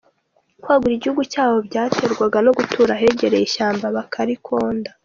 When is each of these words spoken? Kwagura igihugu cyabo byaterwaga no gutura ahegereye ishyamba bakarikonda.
Kwagura 0.61 0.93
igihugu 0.95 1.23
cyabo 1.33 1.55
byaterwaga 1.67 2.37
no 2.45 2.51
gutura 2.57 2.91
ahegereye 2.97 3.43
ishyamba 3.45 3.85
bakarikonda. 3.97 4.89